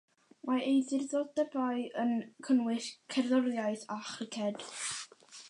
Mae 0.49 0.61
ei 0.69 0.77
ddiddordebau 0.91 1.83
yn 2.05 2.15
cynnwys 2.49 2.89
cerddoriaeth 3.17 3.87
a 3.99 4.01
chriced. 4.11 4.69